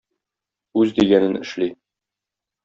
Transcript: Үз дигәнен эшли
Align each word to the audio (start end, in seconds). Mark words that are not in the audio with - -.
Үз 0.83 0.93
дигәнен 0.99 1.37
эшли 1.41 1.69